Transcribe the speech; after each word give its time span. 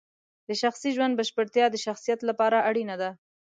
د 0.47 0.49
شخصي 0.61 0.89
ژوند 0.95 1.13
بشپړتیا 1.19 1.65
د 1.71 1.75
شخصیت 1.85 2.19
لپاره 2.29 2.57
اړینه 2.69 2.95
ده. 3.01 3.09